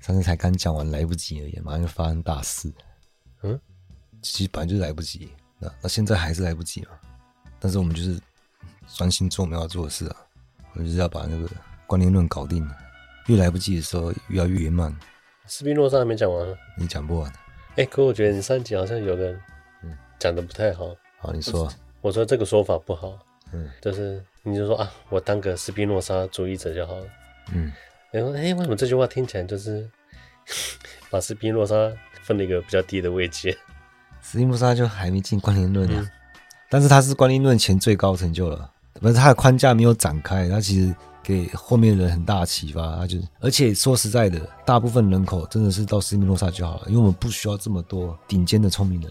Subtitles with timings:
[0.00, 2.72] 上次才刚讲完，来不及而已，马上就发生大事。
[3.42, 3.60] 嗯，
[4.22, 6.88] 其实本来就是来不及，那那现在还是来不及嘛。
[7.58, 8.18] 但是我们就是
[8.88, 10.16] 专心做我们要做的事啊，
[10.72, 11.48] 我们就是要把那个
[11.86, 12.76] 观念论搞定了。
[13.26, 14.94] 越来不及的时候，越要越慢。
[15.46, 17.30] 斯宾诺莎还没讲完，你讲不完。
[17.72, 19.30] 哎、欸，可我觉得你上集好像有个
[19.82, 20.96] 嗯讲的不太好。
[21.18, 21.70] 好，你说。
[22.00, 23.18] 我说这个说法不好。
[23.52, 27.06] 嗯，就是你就说啊，我当个斯宾诺莎主义者就好了。
[27.52, 27.70] 嗯，
[28.12, 29.88] 然后哎，为什么这句话听起来就是
[31.10, 31.74] 把斯宾诺莎
[32.22, 33.56] 分了一个比较低的位阶？
[34.20, 36.10] 斯宾诺莎就还没进观念论呢，嗯、
[36.68, 38.70] 但是他是观念论前最高成就了。
[38.94, 42.96] 不是他的框架没有展开，他其实给后面的人很大的启发。
[42.96, 49.10] 他就是，而且说实在的，大部分人口真的是到斯宾诺莎就好了，因为我们不需要这么多顶尖的聪明人。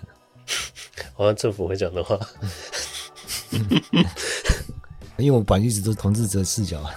[1.16, 2.20] 好像政府会讲的话。
[5.18, 6.94] 因为我本来一直都是统治者视角啊，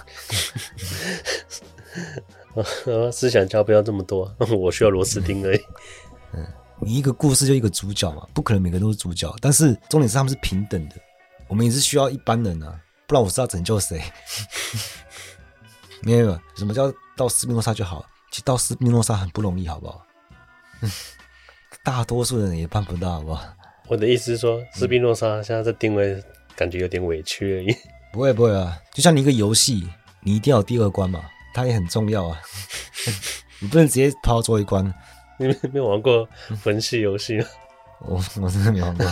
[3.11, 5.59] 思想家不要这么多， 我需要螺丝钉而已。
[6.33, 6.45] 嗯，
[6.81, 9.33] 你一个故事就一个主角嘛，不可能每个人都是主角。
[9.41, 10.95] 但是重点是他们是平等的，
[11.47, 14.01] 我们也是需要一般人啊，不然我是要拯救谁？
[16.03, 18.05] 没有，什么叫到斯宾诺莎就好？
[18.29, 20.05] 其实到斯宾诺莎很不容易，好不好？
[21.83, 23.43] 大多数人也办不到，好不好？
[23.87, 26.21] 我的意思是说，斯宾诺莎现在这定位
[26.55, 27.75] 感觉有点委屈而已。
[28.11, 29.87] 不会不会啊，就像你一个游戏，
[30.21, 32.39] 你一定要有第二关嘛，它也很重要啊。
[33.59, 34.83] 你不能直接跑到最后一关。
[35.37, 36.27] 你没没有玩过
[36.63, 37.45] 魂系游戏吗？
[38.05, 39.05] 我我真的没玩过。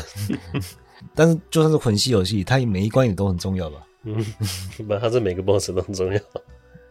[1.15, 3.77] 但是就算是魂系游戏，它每一关也都很重要吧？
[4.03, 4.15] 嗯，
[4.87, 6.19] 不，它是每个 BOSS 都很重要。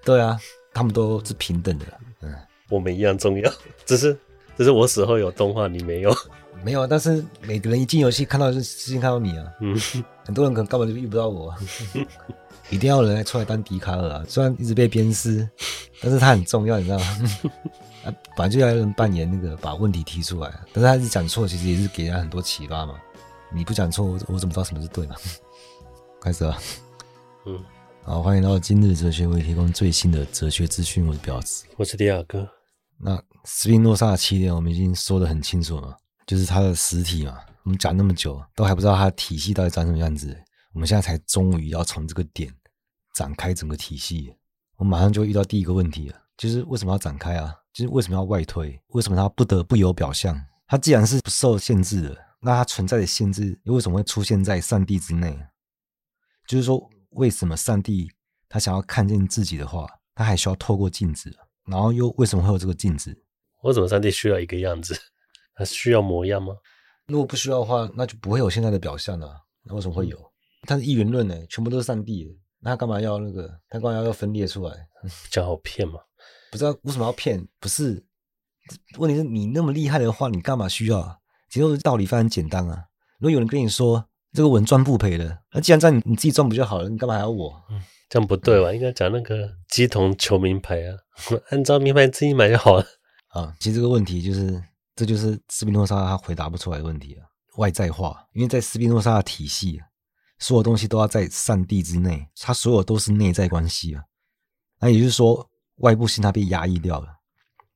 [0.05, 0.39] 对啊，
[0.73, 1.87] 他们都是平等的。
[2.23, 2.35] 嗯，
[2.71, 3.53] 我们一样重要，
[3.87, 4.17] 只是
[4.57, 6.15] 只是我死后有动画，你没有。
[6.63, 9.47] 没有啊，但是每个人一进游戏看到是先看到你啊。
[9.61, 9.77] 嗯，
[10.25, 11.55] 很多人可能根本就遇不到我，
[12.71, 14.25] 一定要人来出来当笛卡尔啊。
[14.29, 15.49] 虽然一直被鞭尸，
[16.01, 17.05] 但是他很重要，你知道吗？
[18.07, 22.95] 啊，本来就要人扮演那个把问题提出来，但是他一直讲错，其实也是给人家很多启发嘛。
[23.53, 25.17] 你不讲错，我我怎么知道什么是对嘛？
[26.23, 26.57] 开始啊。
[27.47, 27.59] 嗯，
[28.05, 31.07] 好，欢迎到今日哲学，为提供最新的哲学资讯。
[31.07, 32.49] 我是表子，我是迪亚哥。
[32.97, 35.97] 那斯宾诺莎的起点，我们已经说的很清楚了。
[36.27, 40.37] 就是他的实体嘛，我们讲那么久都还不知道他的体系到底长什么样子，
[40.73, 42.53] 我们现在才终于要从这个点
[43.21, 44.35] 展开整个体系。
[44.79, 47.55] 我马上就会遇到第一个问题了，就是为什么要展开啊？
[47.71, 48.81] 就是为什么要外推？
[48.95, 50.43] 为什么它不得不有表象？
[50.67, 55.39] 它既然是不受限制的，那它存在的限制又为什么会出现在上帝之内？
[56.47, 58.11] 就是说，为什么上帝
[58.49, 61.31] 他想要看见自己的话，他还需要透过镜子？
[61.67, 63.23] 然后又为什么会有这个镜子？
[63.65, 64.99] 为什么上帝需要一个样子？
[65.55, 66.55] 他需要模样吗？
[67.07, 69.37] 如果不需要的话，那就不会有现在的表象了、啊。
[69.63, 70.19] 那为什么会有？
[70.63, 73.49] 他是一元论呢，全部都是上帝，那他干嘛要那个？
[73.69, 74.75] 他干嘛要要分裂出来？
[75.03, 76.01] 比较好骗嘛？
[76.51, 77.47] 不知道为什么要骗？
[77.59, 78.05] 不是，
[78.99, 81.21] 问题是你那么厉害的话，你干嘛需要？
[81.49, 82.85] 其实道理非常简单啊。
[83.19, 86.89] 如果有人跟你说这个稳赚不赔的，那既然在你你自己赚不就好了？
[86.89, 87.63] 你干嘛还要我？
[87.71, 88.73] 嗯，这样不对吧？
[88.73, 90.97] 应该讲那个鸡同求名牌啊，
[91.51, 92.87] 按照名牌自己买就好了。
[93.29, 94.63] 啊，其实这个问题就是。
[94.97, 97.25] 这就是斯宾诺莎他回答不出来的问题啊，
[97.57, 98.23] 外在化。
[98.35, 99.81] 因为在斯宾诺莎的体系，
[100.41, 104.03] 所有东西都要在上帝之内，它所有都是内在关系啊。
[104.81, 107.07] 那也就是说，外部性它被压抑掉了。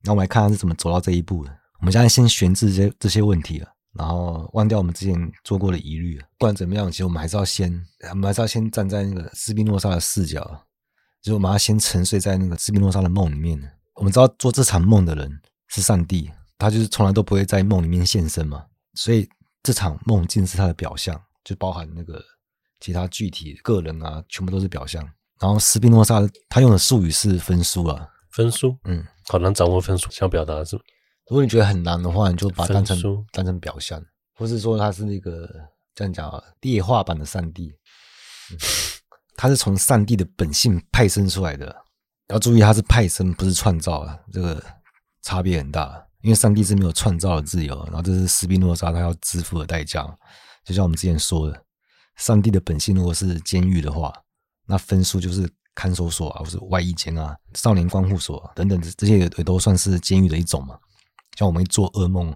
[0.03, 1.57] 那我们来看他是怎么走到这一步的。
[1.79, 6.19] 我们现在先悬置这些这些问题了，然后忘掉我们之前做过的疑虑。
[6.37, 7.71] 不管怎么样，其实我们还是要先，
[8.09, 10.43] 我们还是要先站在那个斯宾诺莎的视角，
[11.21, 13.59] 就是我们要先沉睡在那个斯宾诺莎的梦里面。
[13.95, 16.31] 我们知道做这场梦的人是上帝。
[16.57, 19.29] 他就是从来都不会在梦里面现身嘛，所以
[19.61, 22.23] 这场梦境是他的表象，就包含那个
[22.85, 25.01] 其他具体个人啊，全部都是表象。
[25.39, 30.75] 然后斯宾诺莎他用的术语是分数啊，分数，嗯，好难掌握分数，想表达的是。
[31.27, 33.99] 如果你觉得很难的话，你就把它当成当成表象，
[34.35, 35.49] 或是说他是那个
[35.95, 37.73] 这样讲啊，劣化版的上帝，
[38.51, 38.57] 嗯，
[39.35, 41.75] 他是从上帝的本性派生出来的。
[42.27, 44.63] 要注意，他是派生，不是创造啊，这个
[45.23, 46.05] 差别很大。
[46.21, 50.03] 因为上帝是没有创造的自由，然后这是斯宾诺莎他要支付的代价。
[50.63, 51.64] 就像我们之前说的，
[52.17, 54.13] 上帝的本性如果是监狱的话，
[54.67, 60.79] 那分数就是看守所啊，或是外衣间啊、少年观护所等等，这些也都算是监狱的一种嘛。
[61.37, 62.35] 像我们做噩梦、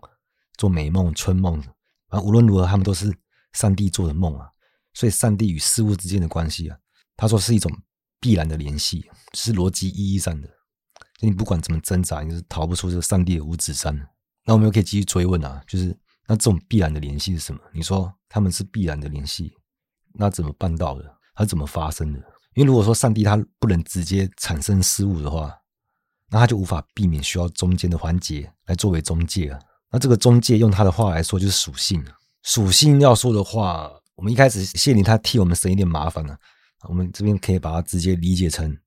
[0.58, 1.64] 做美梦、春梦，
[2.08, 3.16] 啊，无论如何，他们都是
[3.54, 4.50] 上帝做的梦啊。
[4.94, 6.78] 所以，上帝与事物之间的关系啊，
[7.16, 7.72] 他说是一种
[8.20, 10.50] 必然的联系，是逻辑意义上的。
[11.22, 13.96] 你不管怎么挣扎，你是逃不出这上帝的五指山。
[14.44, 15.98] 那我们又可以继续追问啊，就是
[16.28, 17.62] 那这种必然的联系是什么？
[17.72, 19.54] 你说他们是必然的联系，
[20.14, 21.16] 那怎么办到的？
[21.36, 22.20] 它怎么发生的？
[22.56, 25.56] 因为如果说上帝他不能直接产生事物的话，
[26.30, 29.60] 那他就无法避免需要中间的环节来作为中介啊。
[29.92, 32.04] 那这个中介用他的话来说就是属性。
[32.44, 36.38] 属性要说的话，我们一开始谢灵他替我们省一点麻烦了，
[36.88, 38.78] 我们这边可以把它直接理解成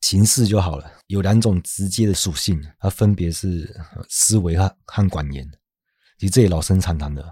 [0.00, 0.90] 形式就好了。
[1.08, 3.74] 有两种直接的属性，它分别是
[4.08, 5.46] 思维和和管言。
[6.18, 7.22] 其实这也老生常谈的，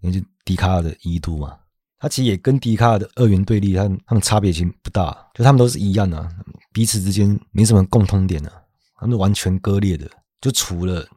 [0.00, 1.58] 因为就笛卡尔的一度嘛。
[2.04, 6.28] 它其实也跟笛卡尔的二元对立，它它们差别其实不大，就他们都是一样的、啊，
[6.70, 8.60] 彼此之间没什么共通点的、啊，
[8.96, 10.06] 他们完全割裂的。
[10.38, 11.08] 就除了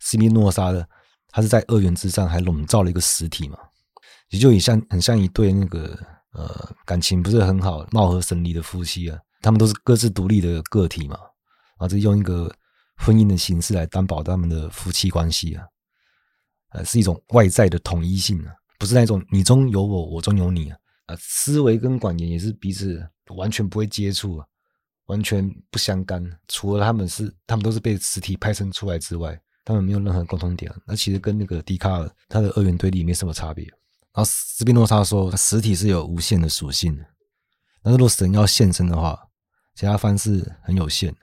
[0.00, 0.86] 斯宾诺莎的，
[1.30, 3.56] 他是在二元之上还笼罩了一个实体嘛，
[4.28, 5.98] 也就很像很像一对那个
[6.34, 11.16] 呃感情不是很好、貌合神离的夫妻啊，他们都是各自独立的个体嘛，
[11.78, 12.54] 啊，这用一个
[12.98, 15.64] 婚姻的形式来担保他们的夫妻关系啊，
[16.72, 18.52] 呃，是一种外在的统一性啊。
[18.78, 20.78] 不是那种你中有我，我中有你啊！
[21.06, 24.46] 啊，思维跟管言也是彼此完全不会接触啊，
[25.06, 26.22] 完全不相干。
[26.48, 30.72] 除了他们是，他们都是被实体派生出来之外，他们没有任何共同点。
[30.86, 33.64] 那其实跟那个笛卡尔他的二元对立没什么差别。
[33.64, 37.04] 然后斯宾诺莎说，实体是有无限的属性的。
[37.82, 39.28] 那如果神要现身的话，
[39.74, 41.14] 其他方式很有限，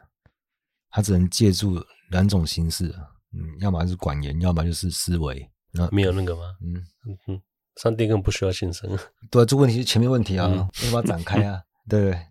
[0.89, 2.95] 他只能借助两种形式，
[3.33, 5.49] 嗯，要么是管言，要么就是思维。
[5.73, 6.55] 那没有那个吗？
[6.61, 6.75] 嗯
[7.05, 7.41] 嗯嗯，
[7.77, 8.89] 上帝更不需要现身。
[9.31, 11.61] 对啊，这个问题是前面问题啊，嗯、为什么要展开啊？
[11.89, 12.27] 对不对？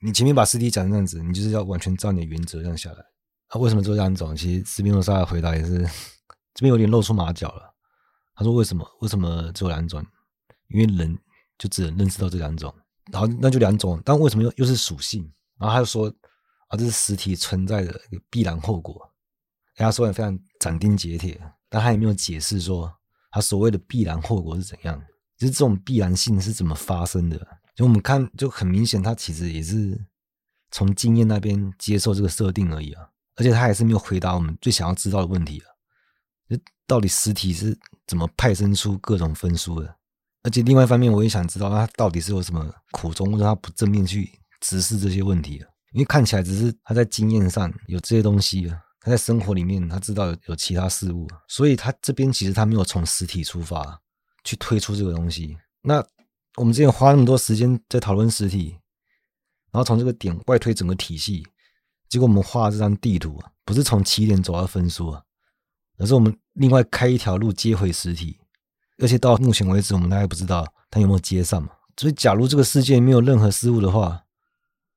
[0.00, 2.98] 你前面把实体讲这样子，你就是要完全照你的原则这样下来。
[3.48, 4.34] 啊，为什么做这两种？
[4.36, 5.78] 其实斯宾诺莎的回答也是
[6.54, 7.74] 这边有点露出马脚了。
[8.36, 8.84] 他说：“为什么？
[9.00, 10.04] 为什么只有两种？
[10.68, 11.16] 因为人
[11.56, 12.74] 就只能认识到这两种。
[13.12, 15.22] 然后那就两种，但为什么又又是属性？
[15.58, 16.12] 然后他就说：
[16.68, 19.08] 啊，这是实体存在的一个必然后果。
[19.76, 21.40] 他说的非常斩钉截铁。”
[21.74, 22.88] 但他也没有解释说
[23.32, 24.96] 他所谓的必然后果是怎样，
[25.36, 27.36] 就是这种必然性是怎么发生的。
[27.74, 30.00] 就我们看就很明显，他其实也是
[30.70, 33.08] 从经验那边接受这个设定而已啊。
[33.34, 35.66] 而且他还是没有回答我们最想要知道的问题啊，
[36.48, 36.56] 就
[36.86, 39.96] 到底实体是怎么派生出各种分数的？
[40.44, 44.30] 而且另外一方面，我也想知道他到底是有什么苦衷，或者他不正面去
[44.60, 45.66] 直视这些问题啊？
[45.90, 48.78] 因为看起来只是他在经验上有这些东西啊。
[49.04, 54.00] 他在生活里面，他知道有有其他事物，所以他这边其实他没有从实体出发
[54.44, 55.58] 去推出这个东西。
[55.82, 56.02] 那
[56.56, 58.78] 我们之前花那么多时间在讨论实体，
[59.70, 61.46] 然后从这个点外推整个体系，
[62.08, 65.22] 结果我们画这张地图，不是从起点走到分数啊，
[65.98, 68.38] 而是我们另外开一条路接回实体，
[68.98, 71.68] 而且到目前为止，我们大概不知道他有没有接上嘛。
[71.98, 74.24] 所以，假如这个世界没有任何失误的话，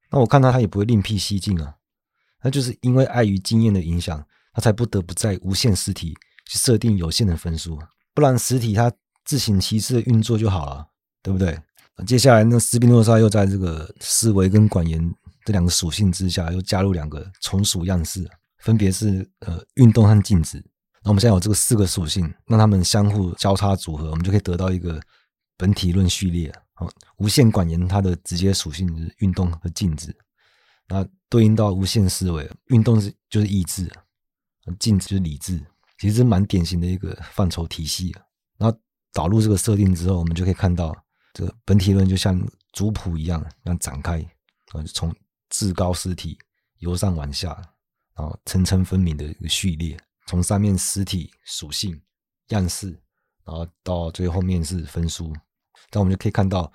[0.09, 1.75] 那我看他他也不会另辟蹊径啊。
[2.43, 4.23] 那就是因为碍于经验的影响，
[4.53, 7.79] 他才不得不在无限实体去设定有限的分数，
[8.13, 8.91] 不然实体它
[9.25, 10.87] 自行其是的运作就好了，
[11.21, 11.59] 对不对？
[12.05, 15.13] 接下来，那斯宾诺莎又在这个思维跟管言
[15.43, 18.23] 这两个属性之下，又加入两个从属样式，
[18.59, 20.63] 分别是呃运动和静止。
[21.03, 25.01] 那我们现在有这个四个属性，让它们相互交叉组合，我们就可以得到一个
[25.57, 26.53] 本体论序列。
[26.75, 26.87] 好，
[27.17, 30.15] 无限管言它的直接属性是运动和静止。
[30.89, 33.91] 那对应到无限思维，运动是就是意志，
[34.79, 35.61] 静止就是理智，
[35.99, 38.15] 其实蛮典型的一个范畴体系。
[38.57, 38.79] 然后
[39.11, 40.95] 导入这个设定之后，我们就可以看到
[41.33, 42.41] 这个本体论就像
[42.71, 44.21] 族谱一样，那展开
[44.71, 45.13] 啊，从
[45.49, 46.37] 至高实体
[46.77, 47.49] 由上往下，
[48.15, 52.01] 然后层层分明的一个序列，从上面实体属性
[52.47, 52.91] 样式，
[53.43, 55.33] 然后到最后面是分数，
[55.91, 56.71] 那我们就可以看到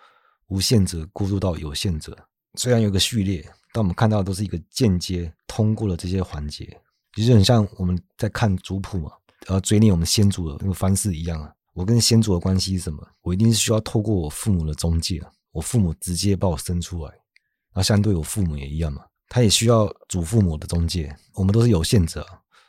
[0.48, 2.28] 无限者过渡到有限者，
[2.58, 3.50] 虽然有个序列。
[3.72, 6.80] 但我们看到的都是一个间接通过了这些环节，
[7.14, 9.12] 其实很像我们在看族谱嘛，
[9.46, 11.52] 然后追念我们先祖的那个方式一样啊。
[11.74, 13.02] 我跟先祖的关系是什么？
[13.22, 21.16] 我一定是需要透过我父母的中介，我父母直接把我生出来，然后相对我父母也一样嘛，他也需要祖父母的中介。
[21.32, 22.26] 我们都是有限者，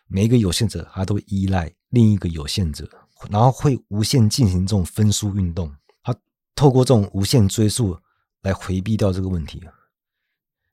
[0.08, 2.90] 每一个有限者他都依赖另一个有限者，
[3.30, 5.70] 然后会无限进行这种分数运动，
[6.02, 6.16] 他
[6.56, 8.00] 透过这种无限追溯
[8.44, 9.62] 来回避掉这个问题。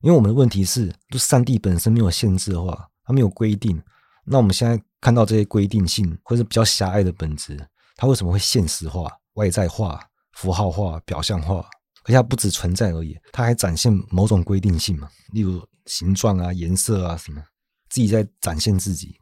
[0.02, 3.83] 因为我们的问题是，就上帝本身没有限制的话，它没有规定，
[4.25, 10.02] 那我们现在看到这些规定性或者比较狭隘的本质，它为什么会现实化、外在化、
[10.33, 11.57] 符号化、表象化？
[12.04, 17.42] 而且它不只存在而已，它还展现某种规定性嘛，例如形状啊、颜色啊什么，
[17.90, 19.14] 自己在展现自己。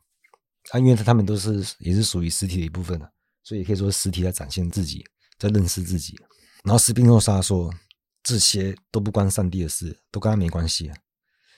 [0.71, 5.05] 啊，因为他们都是也是属于实体的一部分的，所以也可以说实体在展现自己，
[5.39, 6.17] 在认识自己。
[6.63, 7.69] 然后斯宾诺莎说。
[8.23, 10.97] 这些都不关上帝的事，都跟他没关系啊。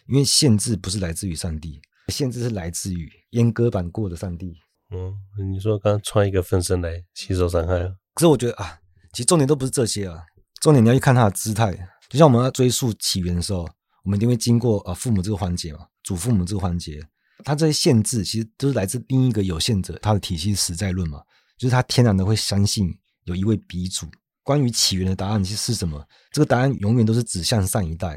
[0.07, 4.57] 因为限制不是来自于上帝，限制是来自于阉割版过的上帝。
[4.91, 5.15] 嗯，
[5.53, 7.95] 你说刚刚穿一个分身来吸收伤害啊？
[8.15, 8.81] 可是我觉得啊，
[9.13, 10.25] 其实重点都不是这些啊，
[10.61, 11.73] 重点你要去看他的姿态。
[12.09, 13.69] 就像我们要追溯起源的时候，
[14.03, 17.01] 我们一定会经过啊父母这个环节嘛，祖父母这个环节，
[17.45, 21.23] 他这些限制其实都是来自另一个有限者，他的体系实在论嘛，
[21.57, 22.93] 就是他天然的会相信
[23.27, 24.09] 有一位鼻祖。
[24.51, 26.05] 关于起源的答案是什么？
[26.33, 28.17] 这个答案永远都是指向上一代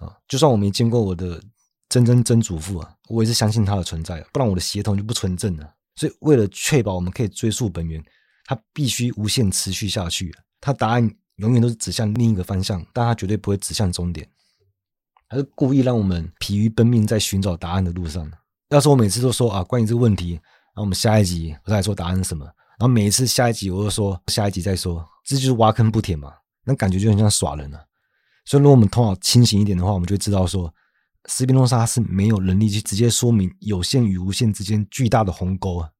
[0.00, 0.10] 啊！
[0.26, 1.40] 就算我没见过我的
[1.88, 5.72] 曾曾曾祖父啊，我也是相信他的存在，不然我的血统就不纯正了。
[5.94, 8.04] 所以，为了确保我们可以追溯本源，
[8.44, 10.34] 它必须无限持续下去。
[10.60, 14.28] 它答案永远都是指向另一个方向，但它绝对不会指向终点。
[15.28, 18.28] 他是故意让我们疲于奔命在寻找答案的路上。
[18.70, 20.40] 要是我每次都说啊，关于这个问题，
[20.74, 22.44] 那我们下一集我再来说答案是什么。
[22.44, 26.32] 然后每一次下一集我就说下一集再说，这就是挖坑不填嘛。
[26.64, 27.84] 那感觉就很像耍人了。
[28.46, 30.72] 所以，如果我们头脑清醒一点的话，我们就知道说，
[31.26, 35.90] 斯宾诺莎是没有能力去直接说明有限与无限之间巨大的鸿沟啊。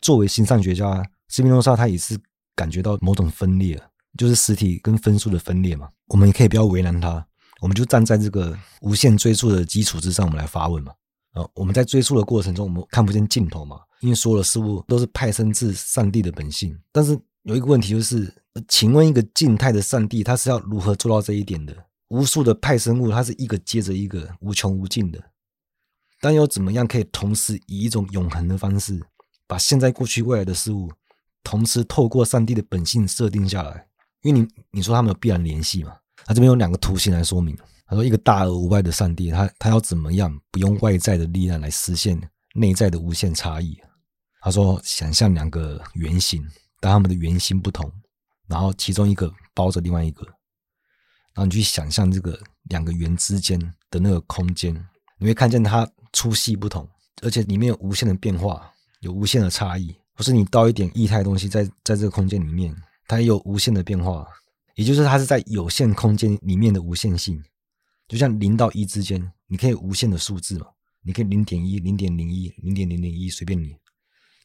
[0.00, 2.18] 作为形上学家，斯宾诺莎他也是
[2.56, 3.78] 感觉到某种分裂，
[4.16, 5.90] 就是实体跟分数的分裂嘛。
[6.06, 7.26] 我们也可以不要为难他。
[7.60, 10.92] 我们就站在这个无限追溯的基础之上，我们来发问嘛。
[11.32, 16.78] 啊，我们在追溯的过程中，我们看不见尽头嘛，因为所有的事物都是派生自上帝的本性。
[16.90, 18.34] 但是有一个问题就是，
[18.68, 21.74] 请问一个静态的上帝，他是要如何做到这一点的？
[22.08, 25.18] 无数的派生物，它是一个接着一个，无穷无尽的。
[26.20, 29.00] 但又怎么样可以同时以一种永恒的方式，
[29.46, 30.90] 把现在、过去、未来的事物，
[31.42, 33.86] 同时透过上帝的本性设定下来？
[34.22, 35.96] 因为你你说他们有必然联系嘛？
[36.24, 37.56] 他这边有两个图形来说明。
[37.86, 42.18] 他说：“一个大而无外的上帝，他他要怎么样不用外在的力量来实现
[42.54, 43.76] 内在的无限差异？”
[44.40, 46.42] 他说：“想象两个圆形，
[46.80, 47.92] 但他们的圆心不同，
[48.52, 50.26] 然后其中一个包着另外一个，
[51.32, 53.58] 然后你去想象这个两个圆之间
[53.90, 54.74] 的那个空间，
[55.16, 56.86] 你会看见它粗细不同，
[57.22, 59.96] 而且里面有无限的变化，有无限的差异。
[60.14, 62.76] 或是你倒一点液态东西在在这个空间里面，
[63.08, 64.28] 它也有无限的变化。”
[64.74, 67.42] 也就是它是在有限空间里面的无限性，
[68.08, 70.66] 就像零到一之间，你可以无限的数字嘛，
[71.02, 73.76] 你可以零点一、零点零一、零点零零一，随便你。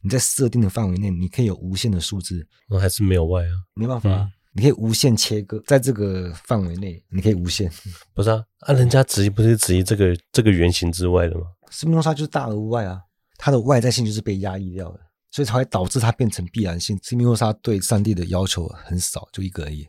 [0.07, 2.47] 你在设定的范围内，你可以有无限的数字。
[2.69, 7.69] 我还是没有 Y 啊，没办法，嗯、你可以无限切割，在这个范围内，你可以无限。
[8.13, 11.47] 不是啊，啊，人家质疑不是质疑这个这个圆形之外的吗？
[11.71, 13.01] 斯宾诺莎就是大而无外啊，
[13.37, 14.99] 它的外在性就是被压抑掉的，
[15.29, 16.97] 所以才会导致它变成必然性。
[17.03, 19.85] 斯宾诺莎对上帝的要求很少，就一个而已。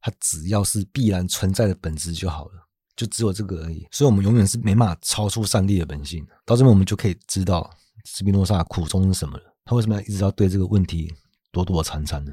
[0.00, 2.52] 它只要是必然存在的本质就好了，
[2.96, 3.86] 就只有这个而已。
[3.90, 6.26] 所以，我们永远是没办法超出上帝的本性。
[6.46, 7.70] 到这边，我们就可以知道
[8.06, 9.44] 斯宾诺莎苦衷是什么了。
[9.68, 11.12] 他为什么要一直要对这个问题
[11.52, 12.32] 躲躲藏藏呢？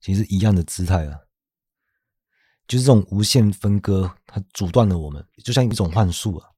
[0.00, 1.16] 其实一样的姿态啊，
[2.66, 6.48] 就是这种无限分割，它阻断了我们，就像一种幻术啊。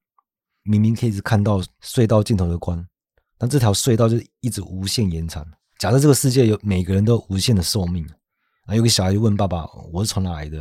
[0.62, 2.82] 明明可以一直看到隧道尽头的光，
[3.36, 5.46] 但这条隧道就一直无限延长。
[5.78, 8.02] 假设这个世界有每个人都无限的寿命。
[8.64, 10.58] 然后有个小孩就问爸爸：“我是从哪来的？”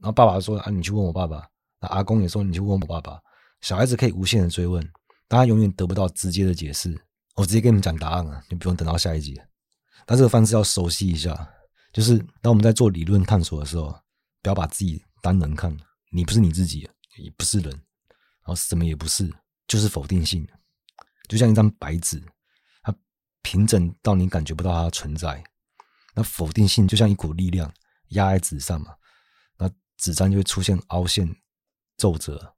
[0.00, 1.46] 然后爸爸说：“啊，你去问我爸爸。”
[1.80, 3.20] 那阿公也说：“你去问我爸爸。”
[3.60, 4.82] 小孩子可以无限的追问，
[5.28, 6.98] 但他永远得不到直接的解释。
[7.34, 9.40] 我直接跟你们讲答案啊，你不用等到下一集。
[10.06, 11.48] 但这个方式要熟悉一下，
[11.92, 13.94] 就是当我们在做理论探索的时候，
[14.42, 15.74] 不要把自己当人看，
[16.10, 19.32] 你不是你自己，也不是人，然后什么也不是，
[19.68, 20.46] 就是否定性，
[21.28, 22.22] 就像一张白纸，
[22.82, 22.94] 它
[23.42, 25.42] 平整到你感觉不到它的存在。
[26.14, 27.72] 那否定性就像一股力量
[28.08, 28.94] 压在纸上嘛，
[29.56, 31.36] 那纸张就会出现凹陷、
[31.96, 32.54] 皱褶，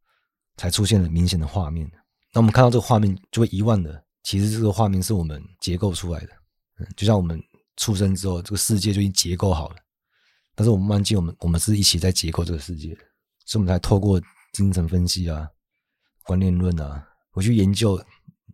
[0.56, 1.90] 才出现了明显的画面。
[2.32, 6.28] 那我们看到这个画面，就会遗忘了，其实这个画面是我们结构出来的。
[6.78, 7.42] 嗯，就像我们
[7.76, 9.76] 出生之后，这个世界就已经结构好了，
[10.54, 12.94] 但是我们忘记我们我们是一起在结构这个世界，
[13.44, 14.20] 所以我们才透过
[14.52, 15.48] 精神分析啊、
[16.24, 18.02] 观念论啊，我去研究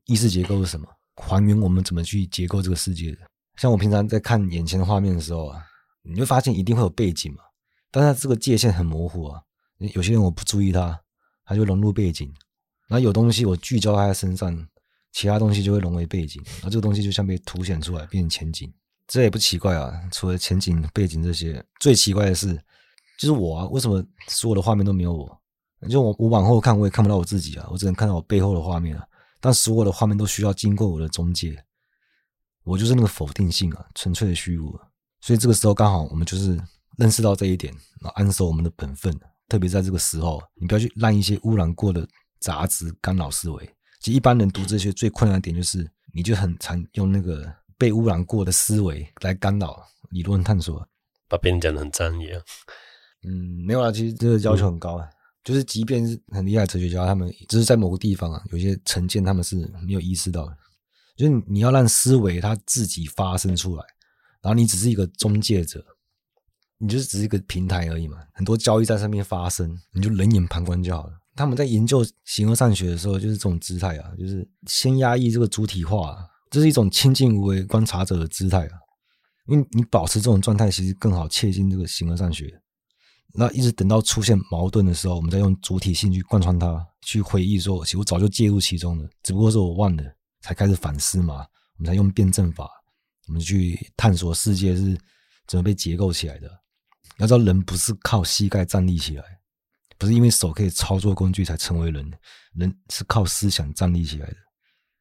[0.07, 3.19] 意识结构是什么，还原我们怎么去结构这个世界的。
[3.57, 5.63] 像我平常在看眼前的画面的时候啊，
[6.03, 7.43] 你会发现一定会有背景嘛，
[7.91, 9.43] 但是它这个界限很模糊啊。
[9.95, 11.01] 有些人我不注意它，
[11.45, 12.29] 它就融入背景；
[12.89, 14.69] 然后有东西我聚焦在它身上，
[15.19, 18.73] 其他东西就会融为背景，而这个东西就像被凸显出来，变成前景。
[19.09, 19.93] 这也不奇怪啊。
[20.13, 22.55] 除了前景、背景这些，最奇怪的是，
[23.19, 25.41] 就是我啊，为什么所有的画面都没有我？
[25.91, 29.05] 就我我往后看，我也看不到我自己啊，我只能看到我背后的画面啊。
[29.41, 31.61] 但所有的画面都需要经过我的中介。
[32.63, 34.79] 我就是那个否定性啊，纯粹的虚无。
[35.21, 36.57] 所以这个时候刚好我们就是
[36.97, 39.13] 认识到这一点，然后安守我们的本分。
[39.49, 42.07] 特别在这个时候，你不要去让一些污染过的
[42.39, 43.69] 杂质干扰思维。
[44.01, 50.87] 其实一般人读这些最困难的点就是，你就很常用那个被污染过的思维来干扰理论探索，
[51.29, 52.41] 把别人讲得很专业。
[53.25, 53.33] 嗯，
[53.67, 55.05] 没有啊，其实这个要求很高啊。
[55.05, 60.57] 嗯、就是即便是很厉害的哲学家，他们只是在某个地方啊，有些成见他们是没有意识到的。
[61.17, 63.85] 就是你要让思维它自己发生出来，
[64.41, 65.85] 然后你只是一个中介者，
[66.79, 68.19] 你就是只是一个平台而已嘛。
[68.33, 71.13] 很多交易在上面发生，你就冷眼旁观就好了。
[71.39, 76.19] 他们在研究形而上学的时候，就是这种姿态啊，就是先压抑这个主体化，
[76.51, 78.73] 这是一种清静无为观察者的姿态啊。
[79.47, 82.61] 因为你保持这种状态，其实更好切近这个形而上学。
[83.35, 90.03] 那一直等到出现矛盾的时候，我们再用主体性去贯穿它，去回忆说，其实我早就介入其中了，只不过是我忘了，
[90.41, 91.47] 才开始反思嘛。
[91.77, 92.69] 我们才用辩证法，
[93.29, 94.99] 我们去探索世界是
[95.47, 96.51] 怎么被结构起来的。
[97.19, 99.23] 要知道，人不是靠膝盖站立起来，
[99.99, 102.11] 不是因为手可以操作工具才成为人，
[102.55, 104.37] 人是靠思想站立起来的。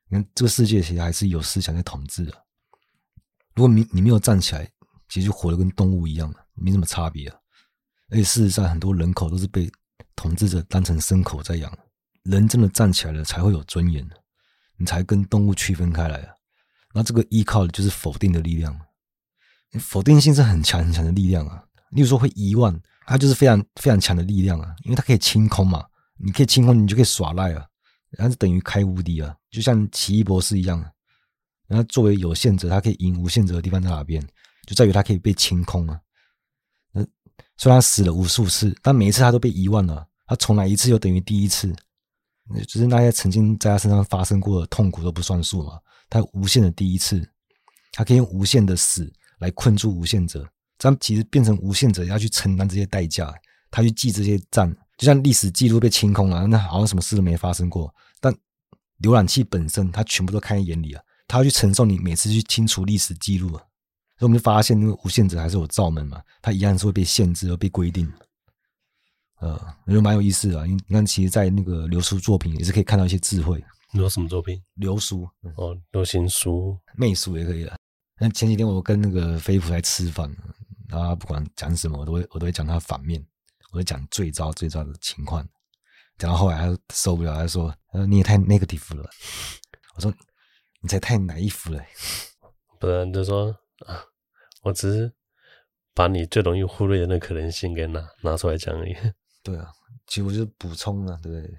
[0.10, 2.34] 你看，这个世界其实还是有思想在统治的。
[3.54, 4.70] 如果你你没有站起来，
[5.08, 7.38] 其实就活得跟动物一样，没什么差别啊。
[8.10, 9.70] 而且事实上，很多人口都是被
[10.16, 11.78] 统治者当成牲口在养。
[12.24, 14.06] 人真的站起来了，才会有尊严，
[14.78, 16.34] 你才跟动物区分开来啊。
[16.94, 18.80] 那这个依靠的就是否定的力量，
[19.80, 21.64] 否定性是很强很强的力量啊。
[21.92, 25.86] 例如说会遗忘，它就是非常非常强的力量啊，因为它可以清空嘛，
[26.18, 27.66] 你可以清空，你就可以耍赖啊，
[28.12, 30.78] 然后就等于开无敌啊，就像奇异博士一样。
[31.68, 34.22] 然后作为有限者，他可以赢无限者的地方在哪边？
[34.66, 36.00] 就在于他可以被清空啊。
[36.92, 37.02] 那
[37.56, 41.74] 虽然他死了无数次，但每一次他都被遗忘了，他重来一次又等于第一次，
[42.68, 45.80] 就是那些曾经在他身上发生过的痛苦都不算数嘛。
[46.10, 47.26] 他无限的第一次，
[47.94, 50.46] 他可以用无限的死来困住无限者。
[50.78, 53.34] 这样其实变成无限者要去承担这些代价，
[53.72, 57.94] 他去记这些账，就像历史记录被清空了，那好像什么事都没发生过。
[58.20, 58.34] 但
[59.02, 63.64] 浏览器本身，它全部都看在眼里啊，他要去承受你每次去清除历史记录啊。
[64.20, 68.12] 所以我们就发现，那个无限者还是有罩门嘛，它一样是会被限制和被规定。
[69.40, 69.54] 呃，
[69.86, 70.66] 我觉得蛮有意思的。
[70.66, 73.64] 你看，其实，在那个流苏作品也是可以看到一些智慧。
[73.92, 74.60] 你说什么作品？
[74.74, 77.76] 流苏哦，流行书、媚书也可以了。
[78.20, 80.36] 那前几天我跟那个飞普来吃饭。
[80.88, 83.26] 然后他不管讲什么，我都会我都会讲他反面，
[83.72, 85.48] 我会讲最糟最糟的情况。
[86.18, 89.08] 讲到后来他受不了，他说：“他说你也太 negative 了。”
[89.96, 90.14] 我说
[90.82, 91.84] ：“你才太 naive 了。”
[92.80, 93.52] 不然就说
[93.86, 94.02] 啊，
[94.64, 95.14] 我只是
[95.94, 98.96] 把你最容易忽略的那可能性给拿拿出来讲而已。
[99.44, 99.70] 对啊，
[100.08, 101.58] 其实我就是补充啊，对不对？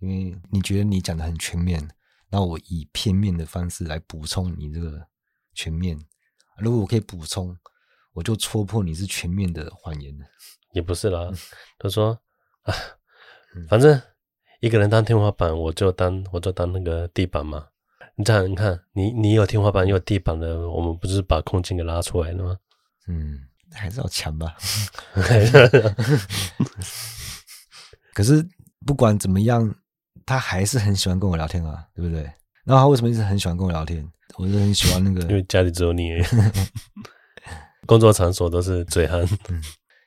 [0.00, 1.88] 因为你觉得你讲的很全面，
[2.28, 5.06] 那我以片面的方式来补充你这个
[5.54, 5.98] 全面。
[6.58, 7.56] 如果我可以补充。
[8.12, 10.24] 我就戳破你是全面的谎言了，
[10.72, 11.30] 也不是啦。
[11.78, 12.18] 他说
[12.62, 12.74] 啊，
[13.68, 14.00] 反正
[14.60, 17.66] 一个人当天花板，我就当我就当那个地板嘛。
[18.16, 22.58] 你这样你看，你你有天花板，有地板的，我们不是把空间给拉出来了吗？
[23.06, 24.56] 嗯，还是要强吧。
[28.12, 28.44] 可是
[28.84, 29.72] 不管怎么样，
[30.26, 32.24] 他还是很喜欢跟我聊天啊，对不对？
[32.64, 34.04] 然后他为什么一直很喜欢跟我聊天？
[34.36, 36.10] 我是很喜欢那个，因为家里只有你。
[37.88, 39.62] 工作场所都是嘴憨，嗯，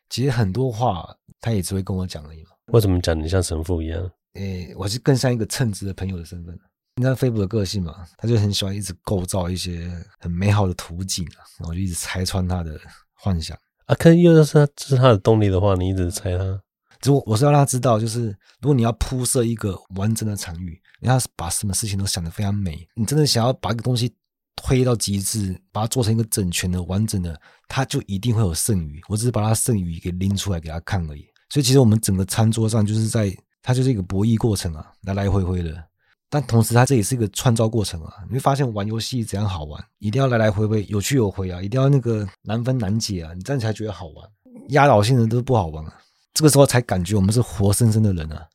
[0.07, 1.03] 其实很多话
[1.39, 2.51] 他也只会跟我讲而已嘛。
[2.67, 3.99] 为什么讲你像神父一样？
[4.35, 6.55] 诶、欸，我是更像一个称职的朋友的身份。
[6.97, 8.05] 你知道飞布的个性嘛？
[8.19, 12.79] 他就很喜欢一直构造一些很美好的图景啊，然后就一直拆穿他的
[13.15, 13.95] 幻想啊。
[13.95, 16.61] 可是又是他这是他的动力的话，你一直猜他。
[17.01, 18.27] 只不过我是要让他知道，就是
[18.61, 24.13] 如果你要铺设一个完整的场域，你要把什么事情都想得非常美，你真的想要把一个东西。
[24.55, 29.01] 推到极致，把它做成一个整全的、完整的，它就一定会有剩余。
[29.07, 31.25] 我只是把它剩余给拎出来给他看而已。
[31.49, 35.83] 所以其实我们整个餐桌上就是在，它就是一个博弈过程啊，来来回回的。
[36.29, 38.13] 但同时它这也是一个创造过程啊。
[38.27, 44.29] 你会发现玩游戏怎样好玩，一定要来来回回，有去有回啊，一定要那个难分难解啊，你这样才觉得好玩。
[44.69, 45.97] 压倒性的都不好玩啊。
[46.33, 48.45] 这个时候才感觉我们是活生生的人啊。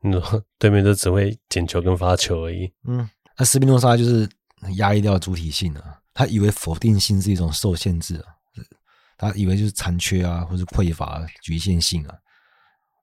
[0.00, 2.72] 你说对面都只会捡球跟发球而已。
[2.88, 4.28] 嗯，那斯宾诺莎就是。
[4.72, 8.34] 压抑掉主体性啊，他以为否定性是一种受限制啊，
[9.16, 12.14] 他以为就是残缺啊，或是匮乏、局限性啊，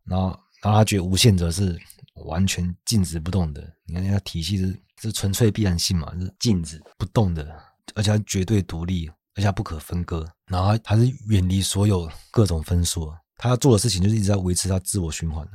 [0.06, 0.28] 然后，
[0.62, 1.80] 然后他觉得无限者是
[2.26, 3.62] 完全静止不动的。
[3.86, 7.44] 你看，那体系是是纯粹必然性嘛，是静止不动的，
[7.96, 10.28] 而且他绝对独立，而且它不可分割。
[10.48, 15.48] 然后他是远离所有各种分数，他要做的事情就是一直在维持他自我循环，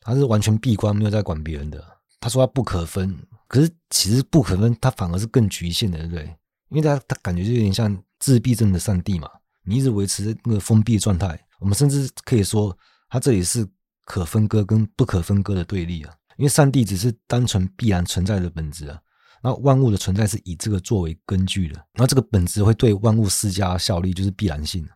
[0.00, 1.82] 他是完全闭关，没有在管别人的。
[2.20, 3.16] 他说他不可分。
[3.52, 6.24] 可是其实不可能，它反而是更局限的，对不对？
[6.70, 9.28] 因为它它感觉就有点像自闭症的上帝嘛，
[9.62, 11.38] 你一直维持那个封闭状态。
[11.60, 12.74] 我们甚至可以说，
[13.10, 13.68] 它这里是
[14.06, 16.14] 可分割跟不可分割的对立啊。
[16.38, 18.98] 因为上帝只是单纯必然存在的本质啊，
[19.42, 24.88] 那万物的存在是以这个作为根据的，然后这个本质会对万物施加效力，就是必然性。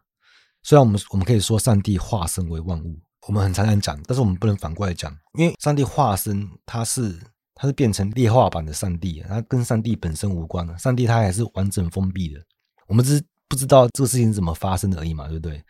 [0.63, 7.21] 虽然我们我们可以说上帝化身为万物，我们很常常讲，但是我们不能反过来讲，因为上帝化身它是。
[7.59, 10.77] 它是变成劣化版的上帝，它跟上帝本身无关了。
[10.77, 12.41] 上帝它还是完整封闭的，
[12.87, 15.65] 我们只是不知道这个事情怎么发生的而已嘛，对不对？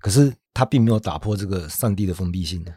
[0.00, 2.74] 可是它并没有打破这个上帝的封闭性的。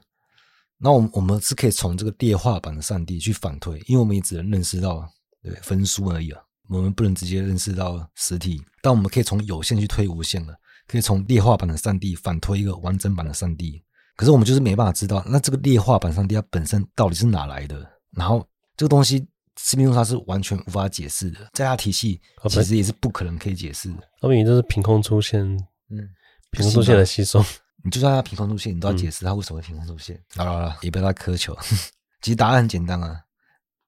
[0.78, 5.08] 那我们我们是可以从这个劣化版的上帝去反推，因为我们也只能认识到
[5.42, 8.64] 对分数而已啊，我们不能直接认识到实体。
[8.82, 10.56] 但我们可以从有限去推无限了，
[10.88, 13.84] 可以从劣化版的上帝反推一个完整版的上帝。
[14.16, 17.88] 可是我们就是没办法知道，那这个劣化版上帝它本身到底是哪来的？
[18.12, 18.46] 然后
[18.82, 19.24] 这个东西
[19.58, 23.98] 斯宾诺莎是完全无法解释的，在他体系其实也是不可能可以解释的。
[24.20, 25.40] 后面就是凭空出现，
[25.92, 26.10] 嗯，
[26.50, 27.46] 凭空出现的吸收。
[27.84, 30.20] 你就算他凭空出现，你都要解释他为什么会凭空出现。
[30.36, 31.56] 好了好了，也不要太苛求。
[32.24, 33.22] 其实答案很简单啊，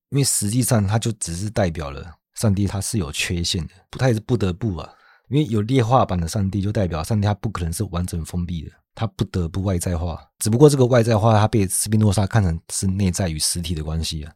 [0.09, 4.87] 因为实际上它就只是代表了上帝它是有缺陷的，不，它也是不得不啊。
[5.29, 10.23] 因为有劣化版的上帝，就代表上帝它不可能是完整封闭的，它不得不外在化。
[10.37, 14.31] 只不过这个外在化，它被斯宾诺莎看成是内在与实体的关系啊，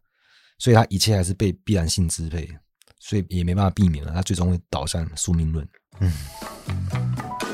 [0.58, 2.50] 所以他一切还是被必然性支配，
[3.00, 5.68] 所以也没办法避免了，他最终会导向宿命论。
[6.00, 6.12] 嗯，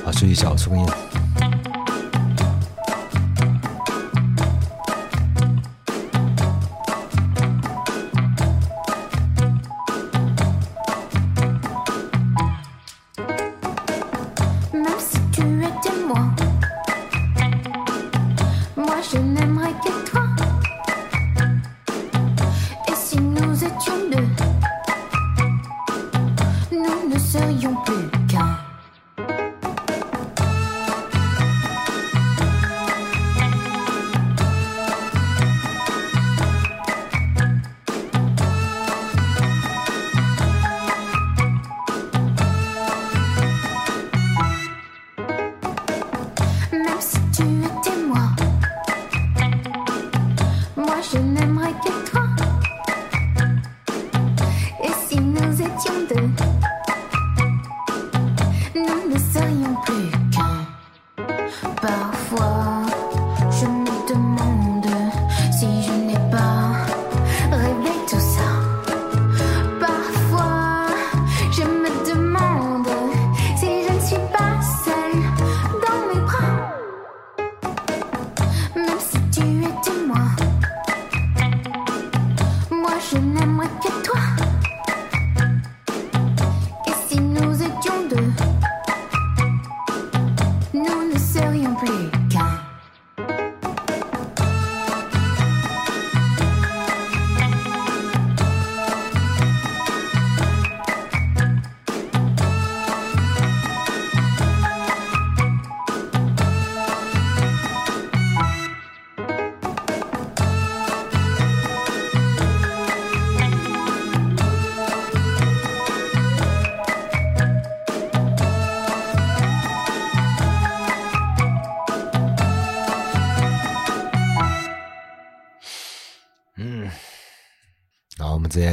[0.03, 1.32] 好，休息一下，我抽根烟。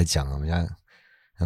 [0.01, 0.67] 来讲，我们像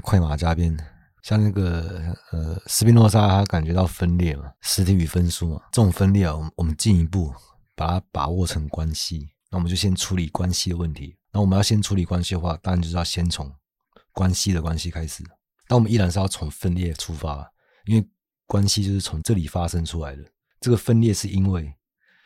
[0.01, 0.79] 快马加鞭，
[1.25, 7.35] 像那个呃，斯宾诺莎他感觉到分裂嘛，实体与分数嘛，这种分裂啊，我们我们进一步
[7.75, 11.17] 把它把握成关系，那我们就先处理关系的问题。
[11.33, 13.53] 那我们要先处理关系的话，当然就是要先从
[14.13, 15.25] 关系的关系开始。
[15.67, 17.45] 但我们依然是要从分裂出发，
[17.87, 18.09] 因为
[18.47, 20.23] 关系就是从这里发生出来的。
[20.61, 21.75] 这个分裂是因为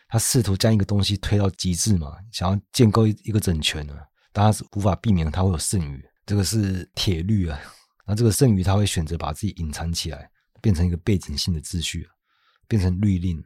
[0.09, 4.05] 他试图将一个东西推到极致嘛，想要建构一一个整全啊。
[4.31, 7.59] 但他是无法避免，他会有剩余，这个是铁律啊。
[8.07, 12.07] 那这个剩余，他会选择把自己隐藏起来，变成一个背景性的秩序，
[12.67, 13.43] 变成律令，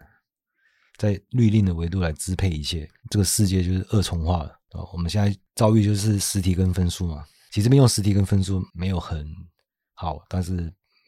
[0.98, 2.90] 在律令的维度来支配一切。
[3.08, 4.82] 这个世界就是二重化了啊。
[4.92, 7.24] 我们现在遭遇就是实体跟分数嘛。
[7.52, 9.24] 其实这边用实体跟分数没有很
[9.94, 10.52] 好，但是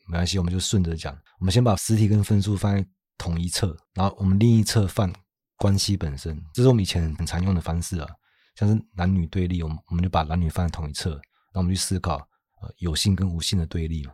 [0.07, 1.13] 没关系，我们就顺着讲。
[1.41, 2.87] 我们先把实体跟分数放在
[3.19, 5.13] 同一侧，然后我们另一侧放
[5.57, 8.09] 关系本身，这是我们以前很常用的方式啊。
[8.57, 11.21] 像是男女对立，我们我们就把男女放在同一侧，
[11.55, 12.17] 然后我们去思考，
[12.61, 14.13] 呃，有性跟无性的对立嘛，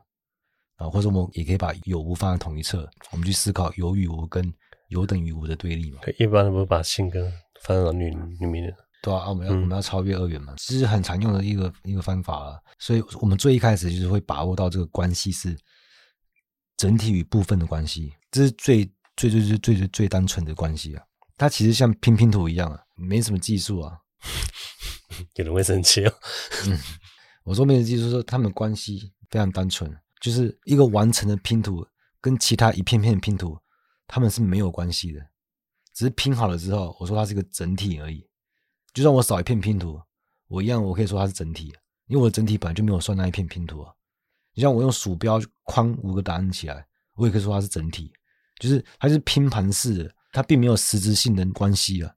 [0.76, 4.52] 啊，或者我们也可以把有无放在同一侧，我们去思考有与无跟
[4.88, 6.00] 有等于无的对立嘛。
[6.18, 8.72] 一般都不把性跟放在男女里面。
[9.02, 12.60] 对啊，我们要、嗯、我们要超越二元嘛，这是很常用的一个一个方法啊。
[12.78, 15.56] 所以我们最一开始就是会把握到这个关系是
[16.76, 18.84] 整体与部分的关系，这是最
[19.16, 21.02] 最最最最最最单纯的关系啊。
[21.38, 23.96] 它其实像拼拼图一样啊，没什么技术啊。
[25.36, 26.12] 有人会生气哦。
[26.66, 26.78] 嗯，
[27.50, 31.84] 我说没有技术，说他们关系非常单纯，就是一个完成的拼图
[32.20, 33.58] 跟其他一片片拼图，
[34.06, 35.20] 他们是没有关系的，
[35.92, 38.24] 只是拼好了之后，我说它是一个整体而已。
[38.94, 40.00] 就算我少一片拼图，
[40.46, 41.74] 我一样我可以说它是整体，
[42.06, 43.92] 因为我的整体本来就没有算那一片拼图啊。
[44.54, 48.12] 你像我用鼠标框五个答案起来，我也可以说它是整体，
[48.60, 52.14] 就是它是拼盘式的，它并没有实质性的关系啊。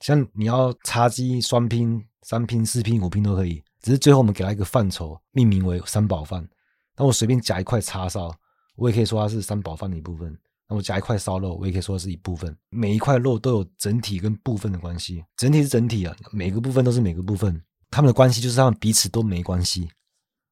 [0.00, 6.48] 像你要插机、双拼、三拼、四拼、五拼都可以，只是最后我们给它一个范畴，命名为三宝饭。
[6.96, 8.32] 那我随便夹一块叉烧，
[8.76, 10.38] 我也可以说它是三宝饭的一部分。
[10.68, 12.56] 那我夹一块烧肉，我也可以说它是一部分。
[12.70, 19.90] 每一块肉都有整体跟部分的关系，整体是整体啊，每个部分都是每个部分，他们的关系就是他们彼此都没关系，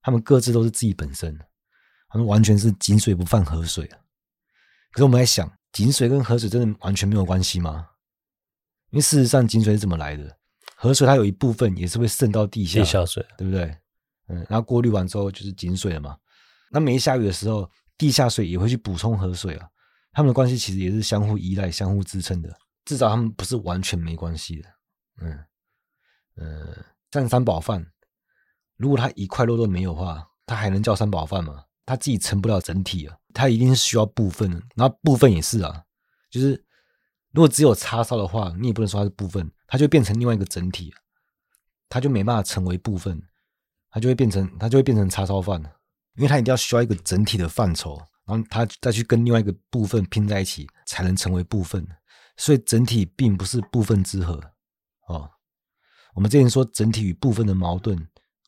[0.02, 1.38] 他们各自都是自己本身，
[2.08, 3.86] 他们完全是井水不犯河水。
[4.92, 7.86] 可是我们在想，井水跟河水真的完全没有关系吗？
[8.90, 10.36] 因为事实上，井水是怎么来的？
[10.82, 13.64] 河水它有一部分也是会渗到地下，地下水，对不对？
[14.28, 16.16] 嗯，然后过滤完之后就是井水了嘛。
[16.70, 19.68] 那没下雨的时候，地下水也会去补充河水啊。
[20.10, 22.58] 他们的关系其实也是相互依赖、相互支撑的。
[22.86, 24.68] 至少他们不是完全没关系的。
[25.20, 25.38] 嗯，
[26.36, 26.76] 呃，
[27.10, 27.86] 像三宝饭，
[28.78, 31.62] 如果它一块肉都没有的话，它还能叫三宝饭吗？
[31.84, 34.62] 它自己成不了整体啊，它一定是需要部分的。
[34.74, 35.84] 然后部分也是啊，
[36.30, 36.64] 就是。
[37.32, 40.92] 如果只有叉烧的话，你也不能说它是部分，它就变成另外一个整体，
[41.88, 43.22] 它就没办法成为部分，
[43.88, 45.62] 它就会变成它就会变成叉烧饭，
[46.16, 51.86] 因为它一定要需要一个整体的范畴，然后它再去跟另外一个部分拼在一起，才能成为部分。
[52.36, 54.34] 所以整体并不是部分之和
[55.06, 55.30] 哦。
[56.14, 57.96] 我们之前说整体与部分的矛盾，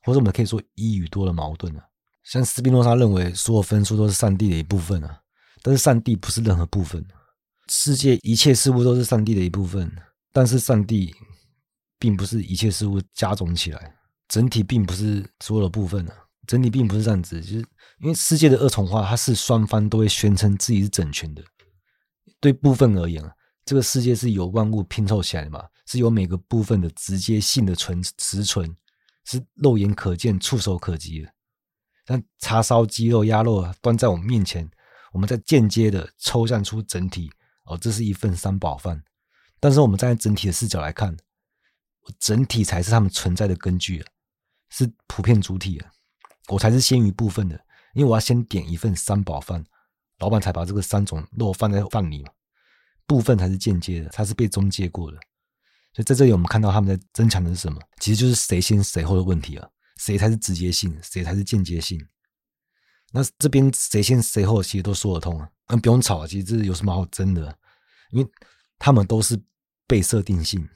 [0.03, 1.85] 或者我们可以说一与多的矛盾啊。
[2.25, 5.21] 像斯宾诺莎认为所有分数都是上帝的一部分啊，
[5.63, 7.07] 但是上帝不是任何部分。
[7.69, 9.91] 世界一切事物都是上帝的一部分，
[10.33, 11.15] 但是上帝
[11.99, 13.95] 并不是一切事物加总起来，
[14.29, 16.15] 整体并不是所有的部分啊，
[16.47, 17.67] 整体并不是这样子，就是
[18.01, 21.43] 因为世界的二重化，它是双方都会宣称自己是整全的。
[22.41, 23.31] 对部分而言啊，
[23.65, 28.75] 这个世界是由万物拼凑起来的嘛，是由每个部分的直接性的存实存，
[29.25, 31.33] 是肉眼可见、触手可及的。
[32.07, 34.69] 像叉烧、鸡肉、鸭肉啊，端在我们面前，
[35.13, 37.31] 我们在间接的抽象出整体。
[37.65, 39.01] 哦，这是一份三宝饭，
[39.63, 41.17] 但是我们站在整体的视角来看，
[42.19, 44.07] 整体才是他们存在的根据啊，
[44.71, 45.93] 是普遍主体啊，
[46.49, 47.55] 我才是先于部分的，
[47.95, 49.65] 因为我要先点一份三宝饭，
[50.19, 52.33] 老板才把这个三种肉放在饭里嘛，
[53.07, 55.17] 部分才是间接的，它是被中介过的，
[55.95, 57.81] 所以在这里我们看到他们在争抢的是什么？
[58.01, 62.05] 其实就是谁先谁后的问题啊，谁才是直接性，谁才是间接性？
[63.13, 65.49] 那这边谁先谁后其实都说得通啊。
[65.69, 67.57] 那不用吵啊，其实这有什么好争的？
[68.11, 68.29] 因为
[68.77, 69.41] 他们都是
[69.93, 70.67] 被设定性。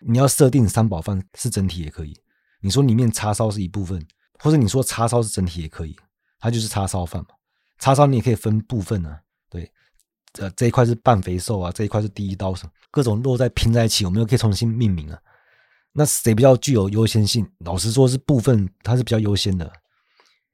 [0.00, 2.12] 你要设定三宝饭是整体也可以，
[2.60, 4.04] 你说里面叉烧是一部分，
[4.40, 5.96] 或者你说叉烧是整体也可以，
[6.40, 7.28] 它就是叉烧饭嘛。
[7.78, 9.70] 叉烧你也可以分部分啊，对，
[10.40, 15.16] 呃，这一块是半肥瘦啊，这一块是第一刀什么，各种肉在拼在一起，我们又可以重新命名啊。
[15.92, 17.48] 那谁比较具有优先性？
[17.58, 19.72] 老实说，是部分它是比较优先的。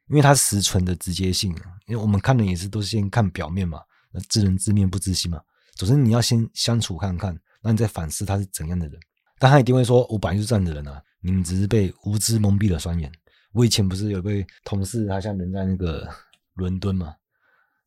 [0.09, 1.51] 因为它实存的直接性，
[1.87, 3.81] 因为我们看的也是都是先看表面嘛，
[4.13, 5.41] 那知人知面不知心嘛。
[5.75, 8.98] 总之你要先相处看看，那你再反思他是怎样的人。
[9.38, 13.11] 但他一定会说，我本来就是这样的人啊，你们只是被无知蒙蔽了双眼。
[13.53, 16.09] 我以前不是有位同事，他像人在那个
[16.55, 17.14] 伦敦嘛，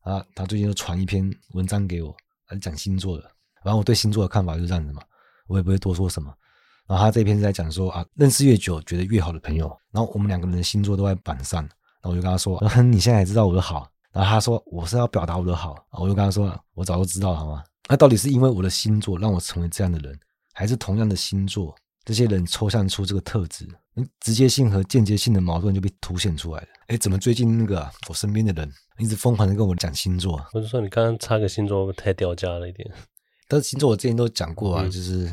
[0.02, 2.14] 啊，他最近就传一篇文章给我，
[2.46, 3.30] 他是讲星座的。
[3.64, 5.02] 然后我对星座的看法就是这样子嘛，
[5.48, 6.32] 我也不会多说什么。
[6.86, 11.62] 然后他这篇是在讲说啊，认识越久，觉得越好的朋友，然后我们两个人的星座都在板上。
[11.62, 17.64] 然后我就跟他说：“你现在也知道我的好。”然后他说：“我是要表达我的好。”我就跟他说：“我早就知道了，好吗？
[17.88, 20.18] 那到底是因为我的星座让我成为这样的人，
[20.52, 23.68] 还是同样的星座这些人抽象出这个特质？
[24.20, 26.68] 直接性和间接性的矛盾就被凸显出来了。
[26.88, 30.44] 哎，怎么最近那个、啊、我身边的人一直疯狂的跟我讲星座？
[30.52, 32.90] 我就说你刚刚插个星座太掉价了一点。
[33.48, 35.32] 但是星座我之前都讲过啊，嗯、就是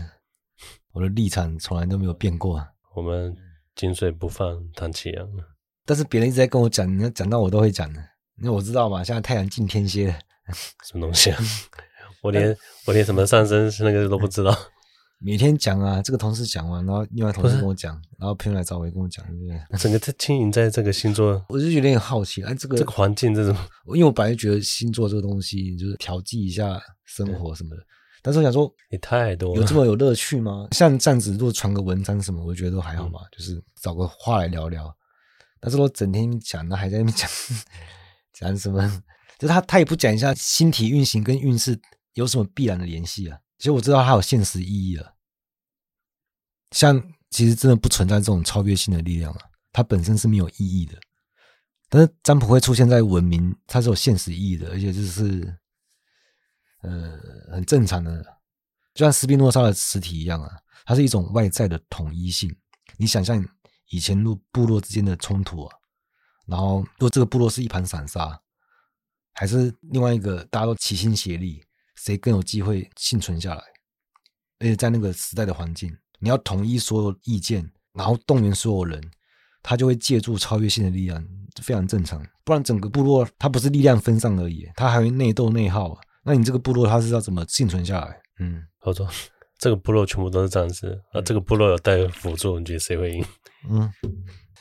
[0.93, 2.69] 我的立场从来都没有变过啊。
[2.95, 3.35] 我们
[3.75, 5.27] 井水不犯唐启阳。”
[5.85, 7.99] 但是别人一直在跟我讲，你要讲到我都会讲的，
[8.37, 9.03] 因为我知道嘛。
[9.03, 10.19] 现在太阳进天蝎了，
[10.85, 11.37] 什么东西啊？
[12.23, 14.57] 我连我连什么上升是那个都不知道。
[15.19, 19.59] 每天讲啊，这个同事讲完，然后另外同事跟我讲，然后朋友来找我也跟我讲，对不对？
[19.79, 23.55] 整个在经营在这个星座， 我就有点好奇，哎，这个这个环境这种，
[23.93, 27.81] 因为我本来觉得星座这个东西就是调剂一下生活什么的，
[28.21, 30.67] 但是我想说，也太多了，有这么有乐趣吗？
[30.71, 34.93] 像这样子，如果传个文章什么，我觉得都还好嘛，嗯、就是找个话来聊聊。
[35.61, 37.29] 但是我整天讲，那还在那边讲
[38.33, 39.03] 讲什么？
[39.39, 41.79] 就他他也不讲一下星体运行跟运势
[42.13, 43.39] 有什么必然的联系啊？
[43.57, 45.15] 其实我知道它有现实意义了。
[46.71, 50.99] 像其实真的不存在这种超越性的力量啊，它本身是没有意义的。
[51.89, 55.57] 但是占卜会出现在文明，它是有现实意义的，而且就是
[56.81, 57.19] 呃
[57.51, 58.23] 很正常的，
[58.93, 60.49] 就像斯宾诺莎的实体一样啊，
[60.85, 62.55] 它是一种外在的统一性。
[62.97, 63.45] 你想象。
[63.89, 65.77] 以前入部落之间的冲突啊，
[66.47, 68.41] 然后如果这个部落是一盘散沙，
[69.33, 71.63] 还是另外一个大家都齐心协力，
[72.03, 73.63] 谁更有机会幸存下来？
[74.59, 75.89] 而且在那个时代的环境，
[76.19, 79.01] 你要统一所有意见，然后动员所有人，
[79.61, 81.25] 他就会借助超越性的力量，
[81.61, 82.21] 非常正常。
[82.43, 85.97] 不然整个部落它不是力量分散而已，他还会内斗内耗。
[86.23, 88.21] 那你这个部落他是要怎么幸存下来？
[88.39, 89.07] 嗯，我说
[89.57, 93.25] 这个部落全部都是战士，那这个部落有带辅助，你觉得谁会赢？
[93.69, 93.89] 嗯，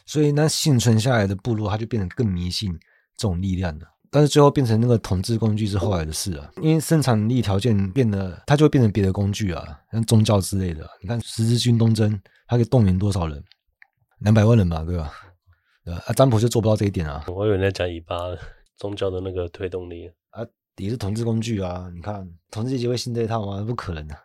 [0.07, 2.73] 所以那幸存下来的部落，他就变得更迷信
[3.17, 3.87] 这种力量了。
[4.15, 10.87] 但是最后变成那个统治工具是后来的事啊，因为生产力条件变得，它就会变成别的工具啊，像宗教之类的。
[11.01, 13.43] 你看十字军东征，它可以动员多少人？
[14.19, 15.11] 两百万人吧，对吧？
[15.83, 17.25] 对啊，占卜就做不到这一点啊。
[17.27, 18.17] 我以为你在讲以巴
[18.77, 20.47] 宗教的那个推动力啊，
[20.77, 21.91] 也是统治工具啊。
[21.95, 23.63] 你看统治阶级会信这一套吗？
[23.63, 24.21] 不可能的、啊。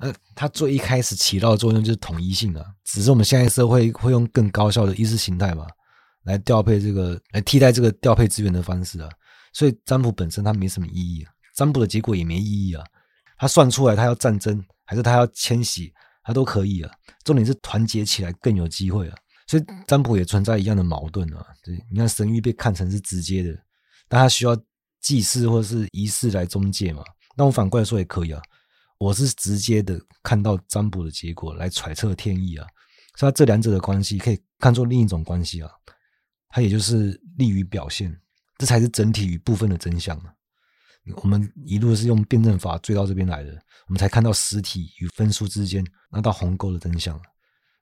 [0.00, 5.66] 呃，它最一开始起到的作用就是统一性啊，只是我们现在社会会用更高效的意识形态嘛。
[6.24, 9.08] 来调配这个，来替代这个调配资源的方式啊，
[9.52, 12.84] 所以占卜本身它没什么意义啊，占卜的结果也没意义啊，
[13.38, 16.92] 它算出来它要战争还是它要迁徙，它都可以啊，
[17.24, 23.58] 重点是团结起来更有机会啊，所以占卜也存在一样的矛盾啊，对，你看神域被看成是直接的，
[24.08, 24.56] 但它需要
[25.00, 27.02] 祭祀或者是仪式来中介嘛，
[27.36, 28.40] 那我反过来说也可以啊，
[28.98, 32.66] 我是直接的看到占卜的结果来揣测天意啊，
[33.16, 35.68] 所以这两者的关系可以看作另一种关系啊。
[36.52, 38.14] 它也就是利于表现，
[38.58, 40.20] 这才是整体与部分的真相。
[41.16, 43.50] 我们一路是用辩证法追到这边来的，
[43.88, 47.18] 我们才看到实体与分数之间那道鸿沟的真相。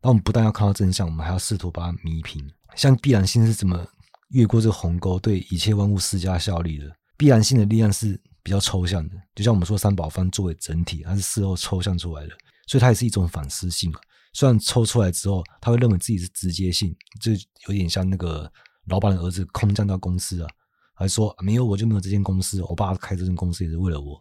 [0.01, 2.49] 那我们不但要看到真相，我们还要试图把它弥平。
[2.77, 3.85] 像必然性是怎么
[4.29, 6.87] 越过这个鸿沟，对一切万物施加效力的？
[7.19, 12.33] 必然性的力量是比较抽象的，就像我们说三宝方作为整体，它是事后抽象出来的，
[12.69, 13.93] 所以它也是一种反思性。
[14.33, 17.33] 虽然抽出来之后，他会认为自己是直接性，就
[17.67, 18.51] 有点像那个
[18.87, 20.49] 老板的儿子空降到公司啊，
[20.95, 24.19] 还说没有我就没有这间公司，我爸开这间公司也是为了我。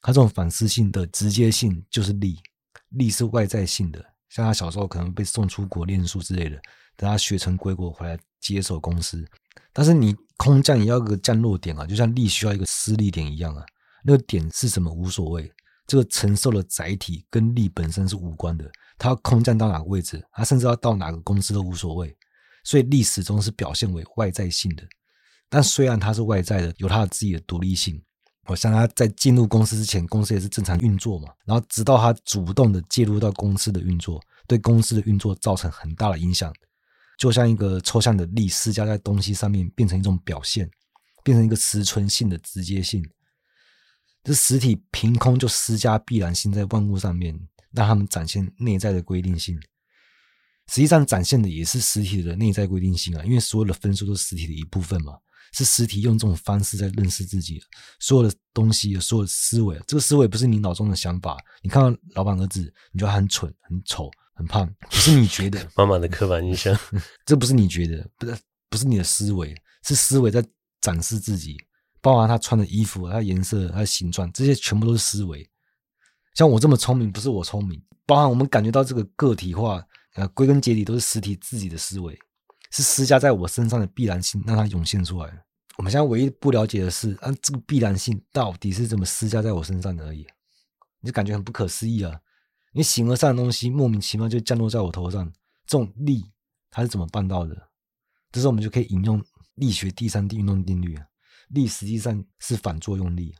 [0.00, 2.36] 他这种反思性的直接性就是利，
[2.90, 6.56] 利是外在性的，像他小时候可能被送出国念书之类的，
[6.96, 9.24] 等他学成归国回来接手公司。
[9.72, 13.64] 但是你空降也要个降落点啊，就像利需要一个失利点一样啊，
[14.04, 15.50] 那个点是什么无所谓。
[15.86, 22.16] 这个承受的载体跟力本身是无关的，它要空降到哪个位置，它甚至要到哪个公司都无所谓。
[22.64, 24.82] 所以力始终是表现为外在性的，
[25.48, 28.02] 但虽然它是外在的，有它的自己的独立性。
[28.46, 36.52] 我像他在进入公司之前，公司也是正常运作嘛，然后直到他主动的介入到公司的运作，对公司的运作造成很大的影响，
[37.16, 40.70] 就像一个抽象的力施加在东西上面，变成一种表现，
[41.22, 43.02] 变成一个实存性的直接性。
[44.24, 47.38] 这实体凭空就施加必然性在万物上面，
[47.72, 49.56] 让他们展现内在的规定性。
[50.66, 55.12] 实际上展现的也是实体的内在规定性啊，因为所有的分数都是实体的一部分嘛，
[55.52, 57.62] 是实体用这种方式在认识自己。
[58.00, 61.36] 所有的东西，所有的思维，这个思维不是你脑中的想法。
[61.60, 65.68] 你看到老板儿子，你觉得他很蠢、很丑、很胖，不是你觉得。
[65.76, 66.74] 妈妈的刻板印象，
[67.26, 68.38] 这不是你觉得，不是
[68.70, 70.42] 不是你的思维，是思维在
[70.80, 71.58] 展示自己。
[72.04, 75.48] 包含他穿的衣服、它的颜色、它的形状，这些全部都是思维。
[76.34, 77.82] 像我这么聪明，不是我聪明。
[78.04, 79.82] 包含我们感觉到这个个体化，
[80.16, 82.14] 呃，归根结底都是实体自己的思维，
[82.70, 85.44] 是施加在我身上的必然性，让它涌现出来。
[85.78, 90.26] 我们现在唯一不了解的是，啊，这个必然性到底是怎么施加在我身上的而已。
[91.00, 92.20] 你就感觉很不可思议啊！
[92.74, 95.24] 你形而上的东西莫名其妙就降落在我头上，
[95.66, 96.22] 这种力
[96.70, 97.70] 它是怎么办到的？
[98.30, 101.06] 这时候我们就可以引用力学第三定运动定律啊。
[101.48, 103.34] 力实际上是反作用力，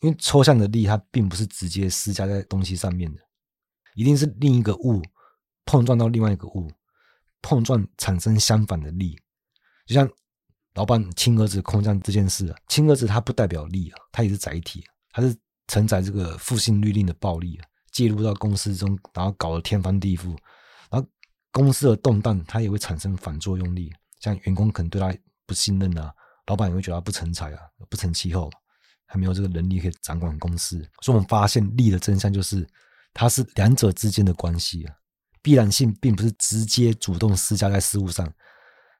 [0.00, 3.20] 因为抽象的力它并不是直接施加在东西上面的，
[3.94, 5.02] 一定是另一个物
[5.64, 6.70] 碰撞到另外一个物，
[7.40, 9.18] 碰撞产生相反的力。
[9.86, 10.08] 就像
[10.74, 15.36] 老板亲儿子空降这件事啊，亲儿子他不代表力啊，他也是载体，他是
[15.68, 20.36] 承载这个父性律令的暴力啊，介入到公司中，然后搞得天翻地覆，
[20.90, 21.08] 然后
[21.50, 25.14] 公司的动荡它也会产生反作用力，像员工可能对他
[25.46, 26.14] 不信任啊。
[26.46, 28.50] 老板也会觉得他不成才啊，不成气候，
[29.06, 30.78] 还没有这个能力可以掌管公司。
[31.00, 32.66] 所以，我们发现力的真相就是，
[33.14, 34.94] 它是两者之间的关系啊。
[35.40, 38.32] 必然性并不是直接主动施加在事物上，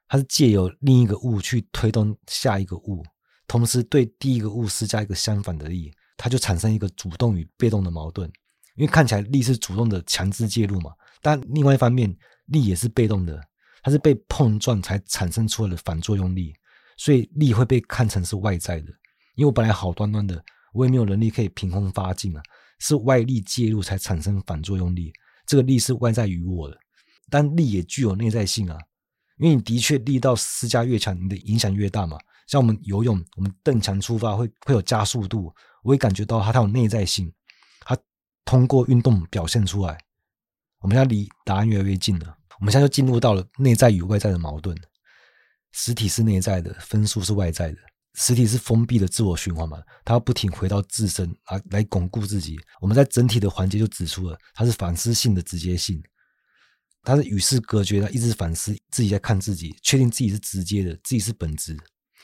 [0.07, 3.03] 它是借由另一个物去推动下一个物，
[3.47, 8.29] 同时对第一个物施加一个相反的力，它就产生一个主动与被动的矛盾。
[8.75, 10.91] 因为看起来力是主动的强制介入嘛，
[11.21, 12.13] 但另外一方面，
[12.47, 13.39] 力也是被动的，
[13.81, 16.53] 它是被碰撞才产生出来的反作用力。
[16.97, 18.87] 所以力会被看成是外在的，
[19.35, 22.41] 因为我本来好端端的，我也没有能力可以凭空发劲啊，
[22.79, 25.11] 是外力介入才产生反作用力。
[25.45, 26.77] 这个力是外在于我的，
[27.29, 28.77] 但力也具有内在性啊，
[29.37, 32.17] 因为你的确力道施加越强，你的影响越大嘛。
[32.47, 37.31] 像我们游泳，我们蹬墙出发会会有加速度，我会感觉到它它有内在性，
[37.81, 37.97] 它
[38.45, 39.97] 通过运动表现出来。
[40.79, 42.37] 我们现在离答案越来越近了。
[42.59, 44.77] 我们现在就进入到了内在与外在的矛盾。
[45.73, 47.77] 实体是内在的，分数是外在的。
[48.15, 52.59] 实体是封闭的自我循环嘛，它要不停回到自身啊来巩固自己。
[52.79, 55.99] 我们在整体的环节就指出了，它是反思性的直接性，
[57.01, 61.75] 它是与世隔绝的，一直反思自己在看自己，确定自己是直接的，自己是本质。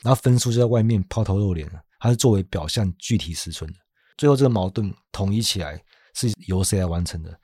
[0.02, 3.78] 然后分数就在外面抛头露脸，它是作为表象具体实存的。
[4.16, 5.82] 最后这个矛盾统一起来
[6.14, 7.36] 是由谁来完成的？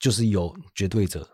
[0.00, 1.28] 就是由绝对者。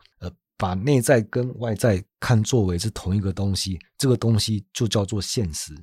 [0.57, 5.75] 把内在跟外在看作为是同一个东西，这个东西就叫做现实，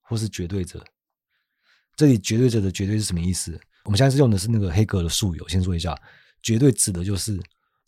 [0.00, 0.84] 或是绝对者。
[1.96, 3.60] 这里绝对者的绝对是什么意思？
[3.84, 5.40] 我们现在是用的是那个黑格尔的术语。
[5.40, 5.94] 我先说一下，
[6.42, 7.38] 绝对指的就是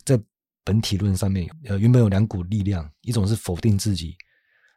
[0.04, 0.20] 在
[0.62, 4.16] 本体论上面，呃，原本有两股力量，一种是否定自己，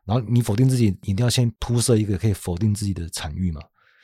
[0.05, 3.61] 然后你否定自己，一定要先铺设一个可以否定自己的场域嘛，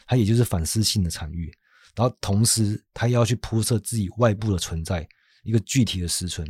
[0.08, 1.54] 它也就是反思性的场域，
[1.96, 5.08] 然后同时它要去铺设自己外部的存在，
[5.44, 6.46] 一个具体的实存。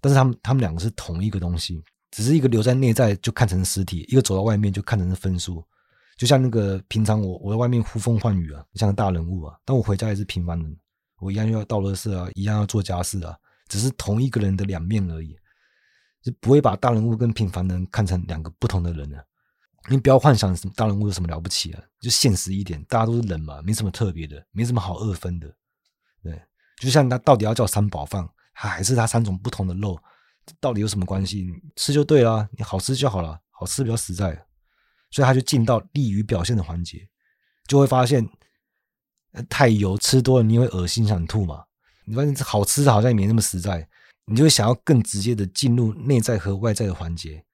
[0.00, 5.64] 但是他们他们两个是同一个东西，只是一个留在内在就看成实体，一个走到外面就看成是分数。
[6.16, 10.76] 就像那个平常我我在外面呼风唤雨啊，像个大人物啊，但我回家也是平凡人，
[11.18, 13.34] 我一样要倒垃圾啊，一样要做家事啊，
[13.68, 15.34] 只是同一个人的两面而已，
[16.22, 19.24] 就不会把大人物跟平凡人看成两个不同的人啊。
[19.88, 25.50] 你不要幻想什么大人物有什么了不起啊，就现实一点，大家都是人嘛，没什么特别的，没什么好二分的。
[26.22, 26.38] 对，
[26.82, 28.28] 就像他到底要叫三宝饭。
[28.68, 29.98] 还是它三种不同的肉，
[30.60, 31.46] 到底有什么关系？
[31.76, 34.44] 吃就对了，你好吃就好了，好吃比较实在，
[35.10, 37.08] 所以他就进到利于表现的环节，
[37.66, 38.28] 就会发现
[39.48, 41.64] 太油吃多了你会恶心想吐嘛。
[42.04, 43.88] 你发现好吃的好像也没那么实在，
[44.24, 47.44] 你就会想要更直接的进入内在和外在的环节，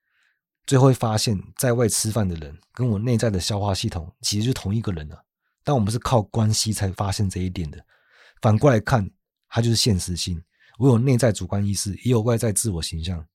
[0.65, 5.23] 最后会发现在外吃饭的人跟我内在的消化系统其实就同一个人了，
[5.63, 7.85] 但我们是靠关系才发现这一点的。
[8.41, 9.09] 反过来看，
[9.47, 10.41] 它就是现实性。
[10.77, 13.25] 我有内在主观意识，也有外在自我形象。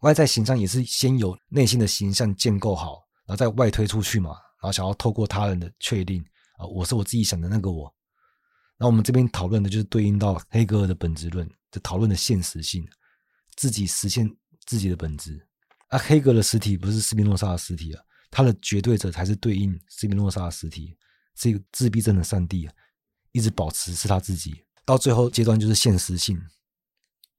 [0.00, 4.30] 外在形象也是先有内心的形象建构好，然后再外推出去嘛。
[4.60, 6.24] 然后想要透过他人的确定
[6.56, 7.92] 啊，我是我自己想的那个我。
[8.76, 12.86] 那我们这边讨论的就是对应到黑格尔的本质论，就讨论的现实性，
[13.56, 14.30] 自己实现
[14.66, 15.46] 自己的本质。
[15.88, 20.96] 啊，黑格尔的实体不是斯宾诺莎的实体啊，他的绝对者才是对应斯宾诺莎的实体，
[21.36, 22.68] 是一个自闭症的上帝，
[23.32, 24.63] 一直保持是他自己。
[24.84, 26.40] 到最后阶段就是现实性，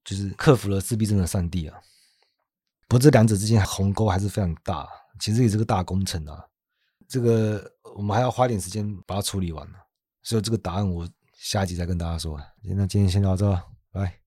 [0.03, 1.79] 就是克服了自闭症的上帝啊。
[2.87, 4.87] 不过这两者之间鸿沟还是非常大，
[5.19, 6.45] 其实也是个大工程啊。
[7.07, 9.67] 这个我们还要花点时间把它处理完，
[10.23, 12.41] 所以这个答案我下一集再跟大家说。
[12.63, 13.53] 那今天先聊到这，
[13.91, 14.24] 拜拜。